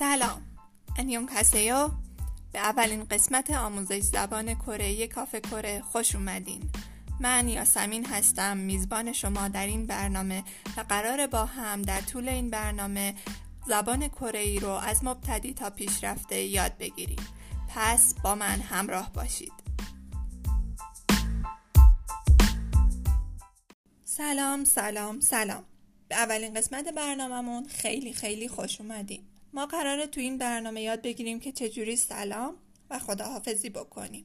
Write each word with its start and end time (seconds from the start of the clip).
سلام. 0.00 0.42
انیون 0.98 1.26
کسیو 1.26 1.90
به 2.52 2.58
اولین 2.58 3.04
قسمت 3.04 3.50
آموزش 3.50 4.00
زبان 4.00 4.54
کره 4.54 5.06
کافه 5.06 5.40
کره 5.40 5.80
خوش 5.80 6.14
اومدین. 6.14 6.70
من 7.20 7.48
یاسمین 7.48 8.06
هستم 8.06 8.56
میزبان 8.56 9.12
شما 9.12 9.48
در 9.48 9.66
این 9.66 9.86
برنامه 9.86 10.44
و 10.76 10.80
قرار 10.80 11.26
با 11.26 11.44
هم 11.44 11.82
در 11.82 12.00
طول 12.00 12.28
این 12.28 12.50
برنامه 12.50 13.14
زبان 13.68 14.08
کره 14.08 14.38
ای 14.38 14.58
رو 14.60 14.68
از 14.68 15.04
مبتدی 15.04 15.54
تا 15.54 15.70
پیشرفته 15.70 16.42
یاد 16.42 16.78
بگیریم. 16.78 17.26
پس 17.68 18.14
با 18.14 18.34
من 18.34 18.60
همراه 18.60 19.12
باشید. 19.12 19.52
سلام 24.04 24.64
سلام 24.64 25.20
سلام. 25.20 25.64
به 26.08 26.16
اولین 26.16 26.54
قسمت 26.54 26.88
برنامهمون 26.88 27.66
خیلی 27.68 28.12
خیلی 28.12 28.48
خوش 28.48 28.80
اومدین. 28.80 29.30
ما 29.52 29.66
قراره 29.66 30.06
تو 30.06 30.20
این 30.20 30.38
برنامه 30.38 30.82
یاد 30.82 31.02
بگیریم 31.02 31.40
که 31.40 31.52
چجوری 31.52 31.96
سلام 31.96 32.54
و 32.90 32.98
خداحافظی 32.98 33.70
بکنیم. 33.70 34.24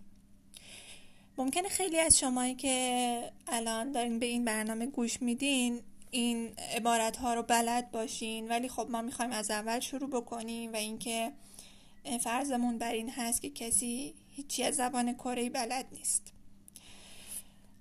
ممکنه 1.37 1.69
خیلی 1.69 1.99
از 1.99 2.19
شمایی 2.19 2.55
که 2.55 3.31
الان 3.47 3.91
دارین 3.91 4.19
به 4.19 4.25
این 4.25 4.45
برنامه 4.45 4.85
گوش 4.85 5.21
میدین 5.21 5.81
این 6.11 6.53
عبارت 6.75 7.17
ها 7.17 7.33
رو 7.33 7.43
بلد 7.43 7.91
باشین 7.91 8.47
ولی 8.47 8.69
خب 8.69 8.87
ما 8.89 9.01
می‌خوایم 9.01 9.31
از 9.31 9.51
اول 9.51 9.79
شروع 9.79 10.09
بکنیم 10.09 10.73
و 10.73 10.75
اینکه 10.75 11.31
فرضمون 12.21 12.77
بر 12.77 12.93
این 12.93 13.09
هست 13.09 13.41
که 13.41 13.49
کسی 13.49 14.13
هیچی 14.35 14.63
از 14.63 14.75
زبان 14.75 15.13
کره 15.13 15.49
بلد 15.49 15.85
نیست. 15.91 16.33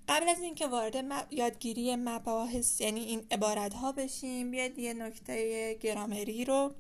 قبل 0.09 0.29
از 0.29 0.42
اینکه 0.42 0.67
وارد 0.67 1.27
یادگیری 1.31 1.97
مباحث 1.97 2.81
یعنی 2.81 3.01
این 3.01 3.27
عبارت 3.31 3.75
ها 3.75 3.92
بشیم 3.92 4.51
بیاید 4.51 4.79
یه 4.79 4.95
نکته 4.95 5.75
گرامری 5.81 6.45
رو 6.45 6.75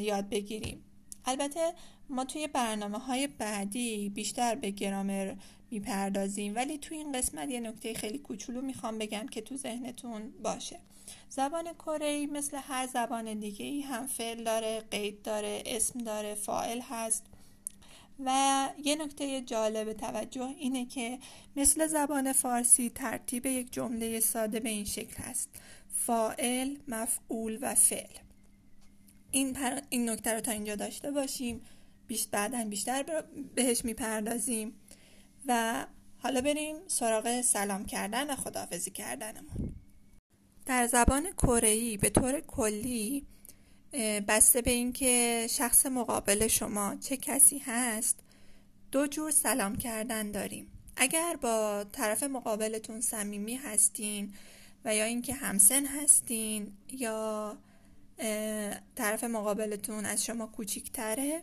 یاد 0.00 0.28
بگیریم. 0.28 0.84
البته 1.24 1.72
ما 2.08 2.24
توی 2.24 2.46
برنامه 2.46 2.98
های 2.98 3.26
بعدی 3.26 4.08
بیشتر 4.08 4.54
به 4.54 4.70
گرامر 4.70 5.34
می‌پردازیم 5.70 6.54
ولی 6.54 6.78
توی 6.78 6.96
این 6.96 7.12
قسمت 7.12 7.48
یه 7.48 7.60
نکته 7.60 7.94
خیلی 7.94 8.18
کوچولو 8.18 8.60
می‌خوام 8.60 8.98
بگم 8.98 9.26
که 9.26 9.40
تو 9.40 9.56
ذهنتون 9.56 10.32
باشه. 10.42 10.80
زبان 11.28 11.72
کره 11.72 12.26
مثل 12.26 12.56
هر 12.56 12.86
زبان 12.86 13.34
دیگه 13.34 13.66
ای 13.66 13.80
هم 13.80 14.06
فعل 14.06 14.44
داره 14.44 14.80
قید 14.90 15.22
داره 15.22 15.62
اسم 15.66 15.98
داره 15.98 16.34
فاعل 16.34 16.80
هست. 16.80 17.26
و 18.24 18.68
یه 18.84 18.96
نکته 18.96 19.40
جالب 19.40 19.92
توجه 19.92 20.54
اینه 20.58 20.86
که 20.86 21.18
مثل 21.56 21.86
زبان 21.86 22.32
فارسی 22.32 22.90
ترتیب 22.90 23.46
یک 23.46 23.72
جمله 23.72 24.20
ساده 24.20 24.60
به 24.60 24.68
این 24.68 24.84
شکل 24.84 25.22
هست. 25.22 25.48
فائل، 25.94 26.76
مفعول 26.88 27.58
و 27.60 27.74
فعل. 27.74 28.25
این, 29.36 29.52
پر... 29.52 29.80
این 29.90 30.10
نکته 30.10 30.34
رو 30.34 30.40
تا 30.40 30.52
اینجا 30.52 30.76
داشته 30.76 31.10
باشیم 31.10 31.60
بیشتر 32.06 32.48
بعدا 32.48 32.64
بیشتر 32.64 33.24
بهش 33.54 33.84
می‌پردازیم 33.84 34.74
و 35.46 35.86
حالا 36.18 36.40
بریم 36.40 36.76
سراغ 36.86 37.40
سلام 37.40 37.84
کردن 37.84 38.30
و 38.30 38.36
خداحافظی 38.36 38.90
کردنمون. 38.90 39.72
در 40.66 40.86
زبان 40.86 41.32
کره 41.32 41.96
به 41.96 42.10
طور 42.10 42.40
کلی 42.40 43.26
بسته 44.28 44.62
به 44.62 44.70
اینکه 44.70 45.46
شخص 45.50 45.86
مقابل 45.86 46.46
شما 46.46 46.96
چه 47.00 47.16
کسی 47.16 47.58
هست 47.58 48.20
دو 48.92 49.06
جور 49.06 49.30
سلام 49.30 49.76
کردن 49.76 50.30
داریم. 50.30 50.66
اگر 50.96 51.36
با 51.40 51.84
طرف 51.92 52.22
مقابلتون 52.22 53.00
صمیمی 53.00 53.54
هستین 53.54 54.34
و 54.84 54.94
یا 54.94 55.04
اینکه 55.04 55.34
همسن 55.34 55.86
هستین 55.86 56.72
یا 56.92 57.58
طرف 58.96 59.24
مقابلتون 59.24 60.04
از 60.04 60.24
شما 60.24 60.46
کوچیکتره؟ 60.46 61.42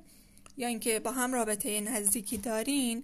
یا 0.58 0.68
اینکه 0.68 1.00
با 1.00 1.12
هم 1.12 1.34
رابطه 1.34 1.82
نزدیکی 1.82 2.38
دارین؟ 2.38 3.04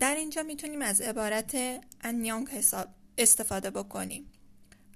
در 0.00 0.14
اینجا 0.14 0.42
می‌تونیم 0.42 0.82
از 0.82 1.00
عبارت 1.00 1.56
انیانگ 2.00 2.48
حساب 2.48 2.88
استفاده 3.18 3.70
بکنیم. 3.70 4.32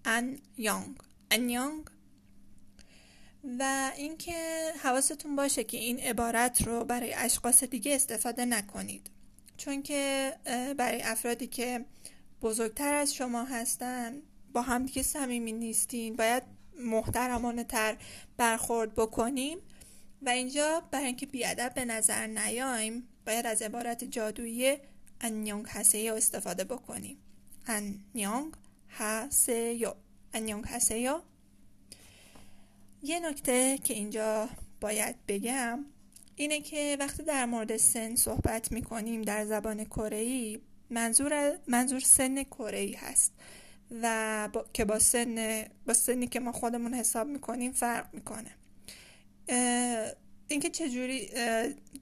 ان 0.05 0.39
یانگ. 0.57 0.97
انیانگ 1.31 1.85
و 3.59 3.91
اینکه 3.97 4.73
حواستون 4.83 5.37
باشه 5.37 5.65
که 5.65 5.77
این 5.77 5.99
عبارت 6.01 6.63
رو 6.63 6.85
برای 6.85 7.15
اشخاص 7.15 7.65
دیگه 7.65 7.95
استفاده 7.95 8.45
نکنید. 8.45 9.11
چون 9.57 9.83
که 9.83 10.33
برای 10.79 11.03
افرادی 11.03 11.47
که 11.47 11.85
بزرگتر 12.43 12.95
از 12.95 13.15
شما 13.15 13.45
هستن 13.45 14.23
با 14.53 14.63
همدیگه 14.63 15.03
صمیمی 15.03 15.53
نیستین. 15.53 16.17
باید 16.17 16.43
محترمانه 16.81 17.65
تر 17.65 17.97
برخورد 18.37 18.95
بکنیم. 18.95 19.59
و 20.23 20.29
اینجا 20.29 20.83
برای 20.91 21.07
اینکه 21.07 21.27
بیادب 21.27 21.73
به 21.75 21.85
نظر 21.85 22.27
نیایم 22.27 23.09
باید 23.27 23.47
از 23.47 23.63
عبارت 23.63 24.05
جادویی 24.05 24.77
انیونگ 25.21 25.67
هسیو 25.69 26.15
استفاده 26.15 26.65
بکنیم. 26.65 27.17
انیونگ 27.67 28.53
هسیو. 28.91 29.93
انیونگ 30.35 30.65
هسیو. 30.67 31.21
یه 33.03 33.21
نکته 33.21 33.79
که 33.79 33.95
اینجا 33.95 34.49
باید 34.81 35.17
بگم 35.29 35.85
اینه 36.37 36.61
که 36.61 36.97
وقتی 37.01 37.23
در 37.23 37.47
مورد 37.47 37.77
سن 37.77 38.17
صحبت 38.17 38.73
می‌کنیم 38.73 39.23
در 39.23 39.45
زبان 39.45 39.85
کره 39.85 40.59
منظور 40.91 41.59
منظور 41.67 42.01
سن 42.01 42.43
کره 42.43 42.95
هست. 42.99 43.33
و 44.03 44.49
با... 44.53 44.67
که 44.73 44.85
با 44.85 44.99
سن 44.99 45.65
با 45.87 45.95
سنی 45.95 46.27
که 46.27 46.41
ما 46.41 46.53
خودمون 46.53 46.95
حساب 46.95 47.27
می‌کنیم 47.27 47.73
فرق 47.73 48.15
می‌کنه. 48.15 48.51
اینکه 50.49 50.71
چجوری 50.71 51.31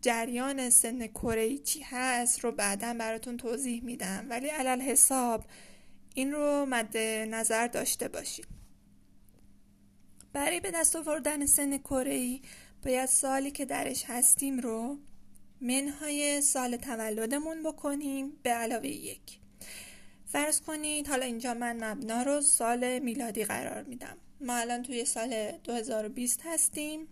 جریان 0.03 0.71
سن 0.71 1.07
کره 1.07 1.59
چی 1.59 1.81
هست 1.81 2.41
رو 2.41 2.53
بعدا 2.53 2.95
براتون 2.95 3.37
توضیح 3.37 3.85
میدم. 3.85 4.27
ولی 4.29 4.49
علل 4.49 4.81
حساب 4.81 5.45
این 6.15 6.33
رو 6.33 6.67
مد 6.67 6.97
نظر 7.31 7.67
داشته 7.67 8.09
باشید. 8.09 8.47
برای 10.33 10.61
به 10.61 10.71
دست 10.71 10.97
آوردن 10.97 11.47
سن 11.47 11.79
کره 11.79 12.41
باید 12.85 13.07
سالی 13.07 13.51
که 13.51 13.65
درش 13.65 14.05
هستیم 14.05 14.61
رو 14.61 14.99
منهای 15.61 16.41
سال 16.41 16.77
تولدمون 16.77 17.63
بکنیم 17.63 18.33
به 18.43 18.51
علاوه 18.51 18.87
یک. 18.87 19.39
فرض 20.29 20.61
کنید 20.61 21.09
حالا 21.09 21.27
اینجا 21.27 21.55
من 21.55 21.85
مبنا 21.85 22.23
رو 22.23 22.41
سال 22.41 22.99
میلادی 22.99 23.45
قرار 23.45 23.83
میدم. 23.83 24.17
ما 24.41 24.55
الان 24.55 24.83
توی 24.83 25.05
سال 25.05 25.53
2020 25.65 26.41
هستیم 26.45 27.09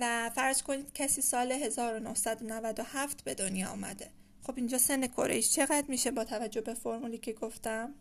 و 0.00 0.30
فرض 0.34 0.62
کنید 0.62 0.92
کسی 0.92 1.22
سال 1.22 1.52
1997 1.52 3.24
به 3.24 3.34
دنیا 3.34 3.68
آمده 3.68 4.10
خب 4.42 4.54
اینجا 4.56 4.78
سن 4.78 5.06
کرهش 5.06 5.50
چقدر 5.50 5.84
میشه 5.88 6.10
با 6.10 6.24
توجه 6.24 6.60
به 6.60 6.74
فرمولی 6.74 7.18
که 7.18 7.32
گفتم؟ 7.32 7.94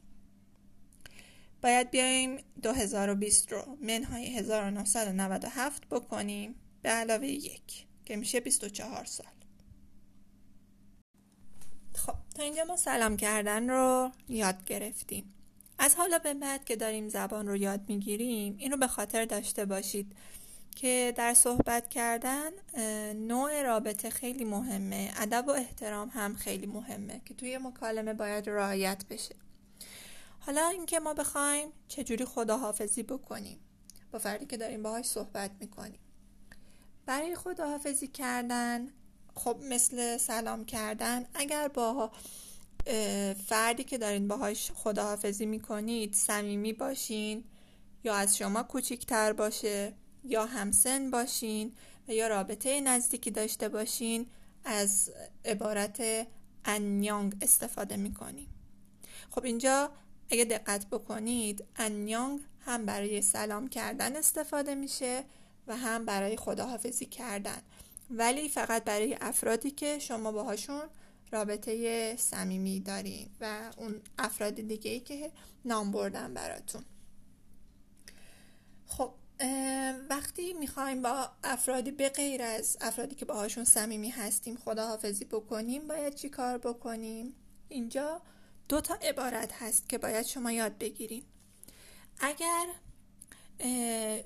باید 1.62 1.92
بیایم 1.92 2.38
2020 2.62 3.52
رو 3.52 3.78
منهای 3.82 4.38
1997 4.38 5.90
بکنیم 5.90 6.56
به 6.82 6.90
علاوه 6.90 7.28
یک 7.28 7.86
که 8.06 8.16
میشه 8.16 8.40
24 8.40 9.06
سال 9.06 9.28
خب 11.96 12.25
تا 12.36 12.44
اینجا 12.44 12.64
ما 12.64 12.78
سلام 12.78 13.18
کردن 13.18 13.70
رو 13.70 14.12
یاد 14.30 14.66
گرفتیم. 14.66 15.34
از 15.80 15.96
حالا 15.96 16.20
به 16.20 16.34
بعد 16.34 16.66
که 16.66 16.76
داریم 16.76 17.10
زبان 17.10 17.48
رو 17.48 17.56
یاد 17.56 17.82
می‌گیریم 17.88 18.56
این 18.60 18.72
رو 18.72 18.78
به 18.78 18.88
خاطر 18.88 19.26
داشته 19.26 19.66
باشید 19.66 20.16
که 20.76 21.14
در 21.18 21.34
صحبت 21.34 21.90
کردن 21.90 22.52
نوع 23.14 23.62
رابطه 23.62 24.10
خیلی 24.10 24.46
مهمه 24.46 25.14
ادب 25.18 25.48
و 25.48 25.52
احترام 25.52 26.10
هم 26.10 26.36
خیلی 26.36 26.66
مهمه 26.66 27.22
که 27.26 27.34
توی 27.34 27.58
مکالمه 27.58 28.14
باید 28.14 28.50
رعایت 28.50 29.06
بشه. 29.10 29.36
حالا 30.40 30.68
اینکه 30.68 31.00
ما 31.00 31.14
بخوایم 31.14 31.68
چجوری 31.88 32.26
خداحافظی 32.26 33.04
بکنیم 33.04 33.60
با 34.12 34.20
فردی 34.20 34.46
که 34.46 34.58
داریم 34.58 34.84
باهاش 34.84 35.06
صحبت 35.06 35.52
می‌کنیم. 35.60 36.00
برای 37.06 37.36
خداحافظی 37.36 38.08
کردن 38.08 38.88
خب 39.36 39.58
مثل 39.64 40.18
سلام 40.18 40.66
کردن 40.66 41.26
اگر 41.34 41.68
با 41.68 42.12
فردی 43.48 43.84
که 43.84 43.98
دارین 43.98 44.28
باهاش 44.28 44.72
خداحافظی 44.72 45.46
می‌کنید 45.46 46.14
صمیمی 46.14 46.74
باشین 46.74 47.44
یا 48.04 48.16
از 48.16 48.38
شما 48.38 48.64
کوچیکتر 48.64 49.34
باشه 49.34 49.94
یا 50.24 50.46
همسن 50.46 51.12
باشین 51.12 51.74
و 52.08 52.14
یا 52.14 52.28
رابطه 52.28 52.82
نزدیکی 52.82 53.32
داشته 53.32 53.70
باشین 53.70 54.28
از 54.66 55.12
عبارت 55.46 56.28
انیانگ 56.66 57.36
استفاده 57.42 57.98
می‌کنیم. 57.98 58.48
خب 59.32 59.46
اینجا 59.46 59.92
اگه 60.30 60.46
دقت 60.46 60.88
بکنید 60.88 61.64
انیانگ 61.76 62.40
هم 62.60 62.86
برای 62.86 63.22
سلام 63.22 63.68
کردن 63.68 64.16
استفاده 64.16 64.76
میشه 64.76 65.24
و 65.68 65.78
هم 65.78 66.06
برای 66.06 66.38
خداحافظی 66.38 67.06
کردن. 67.06 67.62
ولی 68.10 68.50
فقط 68.50 68.84
برای 68.84 69.18
افرادی 69.22 69.72
که 69.72 70.00
شما 70.00 70.32
باهاشون 70.32 70.84
رابطه 71.32 72.16
صمیمی 72.18 72.80
دارین 72.80 73.30
و 73.42 73.72
اون 73.78 74.02
افراد 74.18 74.54
دیگه 74.54 74.92
ای 74.92 75.00
که 75.00 75.32
نام 75.66 75.92
بردن 75.92 76.34
براتون. 76.34 76.86
خب 78.88 79.14
وقتی 80.10 80.54
می‌خوایم 80.54 81.02
با 81.02 81.30
افرادی 81.44 81.92
به 81.92 82.10
غیر 82.10 82.42
از 82.42 82.78
افرادی 82.82 83.16
که 83.16 83.26
باهاشون 83.26 83.64
صمیمی 83.64 84.10
هستیم 84.10 84.56
خداحافظی 84.56 85.26
بکنیم 85.26 85.88
باید 85.88 86.16
چی 86.16 86.30
کار 86.30 86.58
بکنیم؟ 86.58 87.36
اینجا 87.70 88.22
دو 88.70 88.82
تا 88.82 88.94
عبارت 88.94 89.54
هست 89.54 89.90
که 89.90 89.98
باید 89.98 90.26
شما 90.26 90.52
یاد 90.52 90.78
بگیرین. 90.78 91.24
اگر 92.20 92.66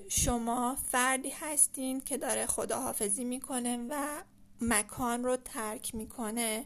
شما 0.08 0.76
فردی 0.90 1.30
هستین 1.30 2.00
که 2.00 2.18
داره 2.18 2.46
خداحافظی 2.46 3.24
می‌کنه 3.24 3.86
و 3.90 4.22
مکان 4.60 5.24
رو 5.24 5.36
ترک 5.36 5.94
می‌کنه. 5.94 6.64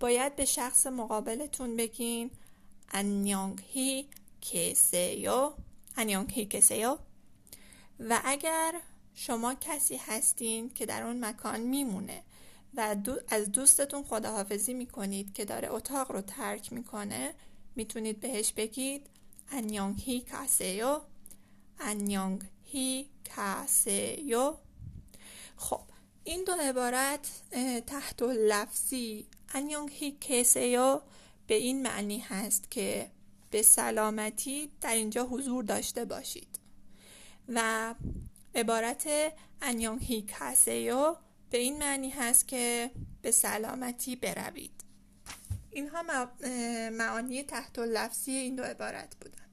باید 0.00 0.36
به 0.36 0.44
شخص 0.44 0.86
مقابلتون 0.86 1.76
بگین 1.76 2.30
انیانگ 2.92 3.60
هی 3.72 4.08
کسیو 4.40 5.52
انیانگ 5.96 6.48
کسیو 6.48 6.98
و 8.00 8.20
اگر 8.24 8.74
شما 9.14 9.54
کسی 9.54 9.96
هستین 9.96 10.70
که 10.70 10.86
در 10.86 11.02
اون 11.02 11.24
مکان 11.24 11.60
میمونه 11.60 12.22
و 12.74 12.96
از 13.28 13.52
دوستتون 13.52 14.02
خداحافظی 14.02 14.74
می‌کنید 14.74 15.34
که 15.34 15.44
داره 15.44 15.72
اتاق 15.72 16.12
رو 16.12 16.20
ترک 16.20 16.72
می‌کنه 16.72 17.34
می‌تونید 17.76 18.20
بهش 18.20 18.52
بگید 18.52 19.06
انیانگ 19.50 20.00
هی 20.00 20.20
کاسیو 20.20 21.00
انیانگ 21.80 22.42
هی 22.64 23.10
کاسیو 23.36 24.54
خب 25.56 25.82
این 26.24 26.44
دو 26.44 26.52
عبارت 26.52 27.30
تحت 27.86 28.22
لفظی 28.22 29.26
انیانگ 29.54 29.90
هی 29.92 30.16
کسیو 30.20 31.00
به 31.46 31.54
این 31.54 31.82
معنی 31.82 32.18
هست 32.18 32.70
که 32.70 33.10
به 33.50 33.62
سلامتی 33.62 34.70
در 34.80 34.94
اینجا 34.94 35.24
حضور 35.26 35.64
داشته 35.64 36.04
باشید. 36.04 36.58
و 37.48 37.94
عبارت 38.54 39.08
انیانگ 39.62 40.02
هی 40.02 40.22
کاسیو 40.22 41.16
به 41.50 41.58
این 41.58 41.78
معنی 41.78 42.10
هست 42.10 42.48
که 42.48 42.90
به 43.22 43.30
سلامتی 43.30 44.16
بروید. 44.16 44.84
اینها 45.70 46.02
معانی 46.92 47.42
تحت 47.42 47.78
لفظی 47.78 48.32
این 48.32 48.56
دو 48.56 48.62
عبارت 48.62 49.16
بودن. 49.20 49.46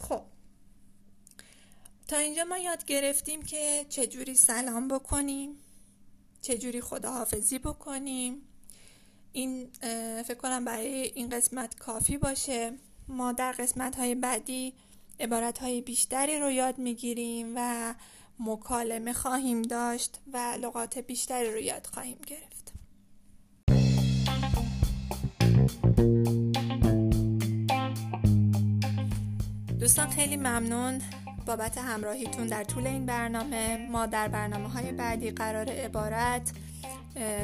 خب 0.00 0.22
تا 2.08 2.16
اینجا 2.16 2.44
ما 2.44 2.58
یاد 2.58 2.84
گرفتیم 2.84 3.42
که 3.42 3.86
چجوری 3.88 4.34
سلام 4.34 4.88
بکنیم 4.88 5.50
چجوری 6.40 6.80
خداحافظی 6.80 7.58
بکنیم. 7.58 8.42
این 9.32 9.68
فکر 10.22 10.34
کنم 10.34 10.64
برای 10.64 11.12
این 11.14 11.28
قسمت 11.28 11.74
کافی 11.74 12.18
باشه. 12.18 12.72
ما 13.08 13.32
در 13.32 13.52
قسمت 13.52 13.96
های 13.96 14.14
بعدی 14.14 14.74
عبارت 15.20 15.58
های 15.58 15.80
بیشتری 15.80 16.38
رو 16.38 16.50
یاد 16.50 16.78
می‌گیریم 16.78 17.52
و 17.56 17.94
مکالمه 18.40 19.12
خواهیم 19.12 19.62
داشت 19.62 20.18
و 20.32 20.56
لغات 20.60 20.98
بیشتری 20.98 21.52
رو 21.52 21.60
یاد 21.60 21.86
خواهیم 21.86 22.18
گرفت. 22.26 22.72
دوستان 29.78 30.10
خیلی 30.10 30.36
ممنون. 30.36 31.02
بابت 31.48 31.78
همراهیتون 31.78 32.46
در 32.46 32.64
طول 32.64 32.86
این 32.86 33.06
برنامه 33.06 33.88
ما 33.90 34.06
در 34.06 34.28
برنامه 34.28 34.68
های 34.68 34.92
بعدی 34.92 35.30
قرار 35.30 35.68
عبارت 35.68 36.52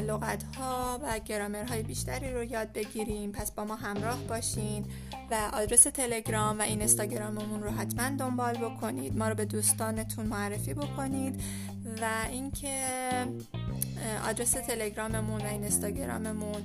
لغت 0.07 0.43
ها 0.57 0.99
و 1.03 1.19
گرامر 1.19 1.63
های 1.63 1.83
بیشتری 1.83 2.33
رو 2.33 2.43
یاد 2.43 2.73
بگیریم. 2.73 3.31
پس 3.31 3.51
با 3.51 3.63
ما 3.63 3.75
همراه 3.75 4.19
باشین 4.23 4.85
و 5.31 5.49
آدرس 5.53 5.83
تلگرام 5.83 6.59
و 6.59 6.61
اینستاگراممون 6.61 7.63
رو 7.63 7.69
حتما 7.69 8.17
دنبال 8.17 8.57
بکنید. 8.57 9.17
ما 9.17 9.29
رو 9.29 9.35
به 9.35 9.45
دوستانتون 9.45 10.25
معرفی 10.25 10.73
بکنید 10.73 11.41
و 12.01 12.05
اینکه 12.29 12.83
آدرس 14.29 14.51
تلگراممون 14.51 15.41
و 15.41 15.47
اینستاگراممون 15.47 16.63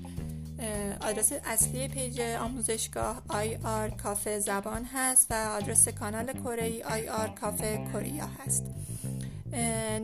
آدرس 1.01 1.33
اصلی 1.45 1.89
پیج 1.89 2.21
آموزشگاه 2.21 3.23
IR 3.29 3.91
Cafe 3.91 4.39
Zaban 4.39 4.85
هست 4.95 5.27
و 5.31 5.35
آدرس 5.35 5.89
کانال 5.89 6.33
کره 6.33 6.65
ای 6.65 6.83
IR 6.83 7.29
Cafe 7.29 7.89
Korea 7.93 8.29
هست. 8.39 8.65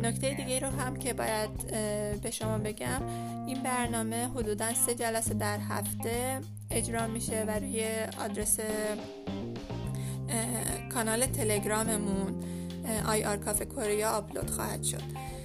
نکته 0.03 0.35
دیگه 0.35 0.61
رو 0.61 0.69
هم 0.69 0.97
که 0.97 1.13
باید 1.13 1.51
به 2.23 2.31
شما 2.31 2.59
بگم 2.59 3.03
این 3.47 3.63
برنامه 3.63 4.29
حدودا 4.29 4.75
سه 4.75 4.95
جلسه 4.95 5.35
در 5.35 5.59
هفته 5.59 6.41
اجرا 6.71 7.07
میشه 7.07 7.45
و 7.49 7.51
روی 7.51 7.87
آدرس 8.21 8.59
کانال 10.95 11.27
تلگراممون 11.27 12.45
IR 13.09 13.37
Cafe 13.37 13.65
Korea 13.65 14.11
آپلود 14.11 14.51
خواهد 14.51 14.83
شد. 14.83 15.36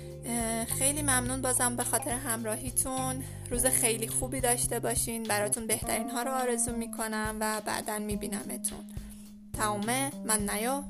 خیلی 0.66 1.02
ممنون 1.02 1.42
بازم 1.42 1.76
به 1.76 1.84
خاطر 1.84 2.12
همراهیتون. 2.12 3.24
روز 3.50 3.66
خیلی 3.66 4.08
خوبی 4.08 4.42
داشته 4.42 4.80
باشین. 4.80 5.24
براتون 5.24 5.68
بهترین 5.68 6.10
ها 6.10 6.24
رو 6.24 6.32
آرزو 6.32 6.76
می‌کنم 6.76 7.38
و 7.40 7.62
بعدا 7.66 8.00
میبینمتون. 8.00 8.80
تاومه 9.58 10.12
من 10.26 10.50
نیو 10.50 10.84